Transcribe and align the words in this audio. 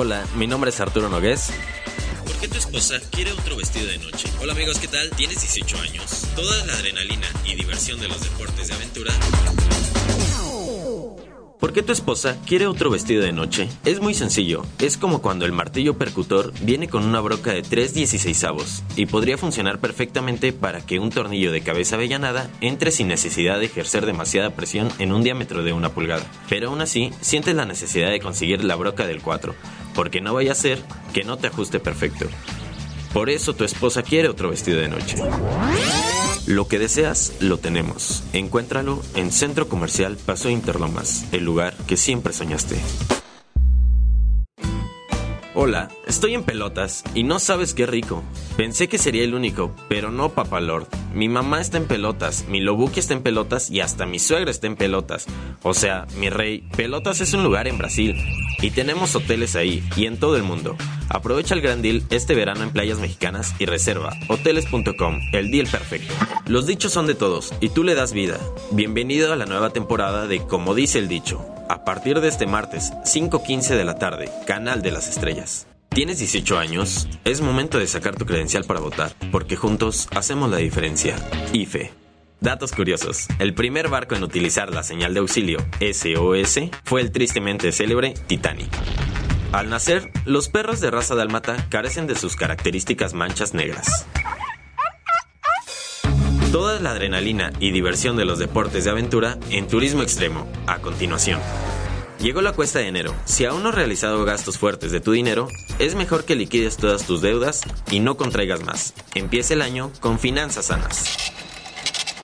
Hola, 0.00 0.24
mi 0.36 0.46
nombre 0.46 0.70
es 0.70 0.78
Arturo 0.78 1.08
Nogués. 1.08 1.50
¿Por 2.24 2.36
qué 2.36 2.46
tu 2.46 2.56
esposa 2.56 3.00
quiere 3.10 3.32
otro 3.32 3.56
vestido 3.56 3.88
de 3.88 3.98
noche? 3.98 4.28
Hola 4.40 4.52
amigos, 4.52 4.78
¿qué 4.78 4.86
tal? 4.86 5.10
¿Tienes 5.10 5.40
18 5.40 5.76
años? 5.76 6.24
Toda 6.36 6.64
la 6.66 6.74
adrenalina 6.74 7.26
y 7.44 7.56
diversión 7.56 7.98
de 7.98 8.06
los 8.06 8.22
deportes 8.22 8.68
de 8.68 8.74
aventura 8.74 9.12
¿Por 11.58 11.72
qué 11.72 11.82
tu 11.82 11.90
esposa 11.90 12.36
quiere 12.46 12.68
otro 12.68 12.88
vestido 12.88 13.24
de 13.24 13.32
noche? 13.32 13.68
Es 13.84 14.00
muy 14.00 14.14
sencillo. 14.14 14.64
Es 14.78 14.96
como 14.96 15.20
cuando 15.20 15.44
el 15.44 15.50
martillo 15.50 15.98
percutor 15.98 16.52
viene 16.62 16.86
con 16.86 17.04
una 17.04 17.20
broca 17.20 17.52
de 17.52 17.62
3 17.62 17.96
16avos 17.96 18.82
y 18.94 19.06
podría 19.06 19.36
funcionar 19.36 19.80
perfectamente 19.80 20.52
para 20.52 20.86
que 20.86 21.00
un 21.00 21.10
tornillo 21.10 21.50
de 21.50 21.62
cabeza 21.62 21.96
avellanada 21.96 22.48
entre 22.60 22.92
sin 22.92 23.08
necesidad 23.08 23.58
de 23.58 23.66
ejercer 23.66 24.06
demasiada 24.06 24.50
presión 24.50 24.92
en 25.00 25.12
un 25.12 25.24
diámetro 25.24 25.64
de 25.64 25.72
una 25.72 25.88
pulgada. 25.88 26.24
Pero 26.48 26.68
aún 26.68 26.80
así, 26.80 27.10
sientes 27.20 27.56
la 27.56 27.64
necesidad 27.64 28.10
de 28.10 28.20
conseguir 28.20 28.62
la 28.62 28.76
broca 28.76 29.04
del 29.04 29.20
4, 29.20 29.56
porque 29.98 30.20
no 30.20 30.32
vaya 30.32 30.52
a 30.52 30.54
ser 30.54 30.80
que 31.12 31.24
no 31.24 31.38
te 31.38 31.48
ajuste 31.48 31.80
perfecto. 31.80 32.26
Por 33.12 33.30
eso 33.30 33.56
tu 33.56 33.64
esposa 33.64 34.04
quiere 34.04 34.28
otro 34.28 34.50
vestido 34.50 34.78
de 34.80 34.86
noche. 34.86 35.16
Lo 36.46 36.68
que 36.68 36.78
deseas, 36.78 37.34
lo 37.40 37.58
tenemos. 37.58 38.22
Encuéntralo 38.32 39.02
en 39.16 39.32
Centro 39.32 39.68
Comercial 39.68 40.16
Paso 40.16 40.50
Interlomas, 40.50 41.26
el 41.32 41.44
lugar 41.44 41.74
que 41.88 41.96
siempre 41.96 42.32
soñaste. 42.32 42.78
Hola, 45.52 45.88
estoy 46.06 46.34
en 46.34 46.44
pelotas 46.44 47.02
y 47.16 47.24
no 47.24 47.40
sabes 47.40 47.74
qué 47.74 47.84
rico. 47.84 48.22
Pensé 48.56 48.86
que 48.86 48.98
sería 48.98 49.24
el 49.24 49.34
único, 49.34 49.74
pero 49.88 50.12
no, 50.12 50.28
papá 50.28 50.60
Lord. 50.60 50.86
Mi 51.14 51.28
mamá 51.28 51.60
está 51.60 51.78
en 51.78 51.86
pelotas, 51.86 52.46
mi 52.48 52.60
lobuki 52.60 53.00
está 53.00 53.14
en 53.14 53.22
pelotas 53.22 53.70
y 53.70 53.80
hasta 53.80 54.06
mi 54.06 54.18
suegra 54.18 54.50
está 54.50 54.66
en 54.66 54.76
pelotas. 54.76 55.26
O 55.62 55.74
sea, 55.74 56.06
mi 56.18 56.30
rey, 56.30 56.68
Pelotas 56.76 57.20
es 57.20 57.32
un 57.34 57.42
lugar 57.42 57.66
en 57.66 57.78
Brasil 57.78 58.14
y 58.60 58.70
tenemos 58.70 59.14
hoteles 59.14 59.56
ahí 59.56 59.82
y 59.96 60.06
en 60.06 60.18
todo 60.18 60.36
el 60.36 60.42
mundo. 60.42 60.76
Aprovecha 61.08 61.54
el 61.54 61.60
gran 61.60 61.82
deal 61.82 62.02
este 62.10 62.34
verano 62.34 62.62
en 62.62 62.70
playas 62.70 62.98
mexicanas 62.98 63.54
y 63.58 63.66
reserva 63.66 64.12
hoteles.com, 64.28 65.20
el 65.32 65.50
deal 65.50 65.66
perfecto. 65.66 66.12
Los 66.46 66.66
dichos 66.66 66.92
son 66.92 67.06
de 67.06 67.14
todos 67.14 67.54
y 67.60 67.70
tú 67.70 67.84
le 67.84 67.94
das 67.94 68.12
vida. 68.12 68.38
Bienvenido 68.70 69.32
a 69.32 69.36
la 69.36 69.46
nueva 69.46 69.70
temporada 69.70 70.26
de 70.26 70.40
Como 70.40 70.74
dice 70.74 70.98
el 70.98 71.08
dicho 71.08 71.44
a 71.68 71.84
partir 71.84 72.20
de 72.20 72.28
este 72.28 72.46
martes, 72.46 72.92
5.15 73.04 73.76
de 73.76 73.84
la 73.84 73.98
tarde, 73.98 74.30
Canal 74.46 74.82
de 74.82 74.90
las 74.90 75.08
Estrellas. 75.08 75.67
¿Tienes 75.98 76.20
18 76.20 76.58
años? 76.60 77.08
Es 77.24 77.40
momento 77.40 77.76
de 77.80 77.88
sacar 77.88 78.14
tu 78.14 78.24
credencial 78.24 78.62
para 78.62 78.78
votar, 78.78 79.12
porque 79.32 79.56
juntos 79.56 80.08
hacemos 80.14 80.48
la 80.48 80.58
diferencia. 80.58 81.16
IFE. 81.52 81.90
Datos 82.38 82.70
curiosos. 82.70 83.26
El 83.40 83.52
primer 83.52 83.88
barco 83.88 84.14
en 84.14 84.22
utilizar 84.22 84.72
la 84.72 84.84
señal 84.84 85.12
de 85.12 85.18
auxilio 85.18 85.58
SOS 85.80 86.70
fue 86.84 87.00
el 87.00 87.10
tristemente 87.10 87.72
célebre 87.72 88.14
Titanic. 88.28 88.70
Al 89.50 89.70
nacer, 89.70 90.12
los 90.24 90.48
perros 90.48 90.80
de 90.80 90.92
raza 90.92 91.16
dálmata 91.16 91.66
carecen 91.68 92.06
de 92.06 92.14
sus 92.14 92.36
características 92.36 93.12
manchas 93.12 93.52
negras. 93.52 94.06
Toda 96.52 96.78
la 96.78 96.92
adrenalina 96.92 97.52
y 97.58 97.72
diversión 97.72 98.16
de 98.16 98.24
los 98.24 98.38
deportes 98.38 98.84
de 98.84 98.90
aventura 98.90 99.36
en 99.50 99.66
turismo 99.66 100.04
extremo, 100.04 100.46
a 100.68 100.78
continuación. 100.78 101.40
Llegó 102.20 102.42
la 102.42 102.52
cuesta 102.52 102.80
de 102.80 102.88
enero. 102.88 103.14
Si 103.26 103.44
aún 103.44 103.62
no 103.62 103.68
has 103.68 103.76
realizado 103.76 104.24
gastos 104.24 104.58
fuertes 104.58 104.90
de 104.90 105.00
tu 105.00 105.12
dinero, 105.12 105.48
es 105.78 105.94
mejor 105.94 106.24
que 106.24 106.34
liquides 106.34 106.76
todas 106.76 107.06
tus 107.06 107.22
deudas 107.22 107.62
y 107.92 108.00
no 108.00 108.16
contraigas 108.16 108.64
más. 108.64 108.92
Empieza 109.14 109.54
el 109.54 109.62
año 109.62 109.92
con 110.00 110.18
finanzas 110.18 110.66
sanas. 110.66 111.32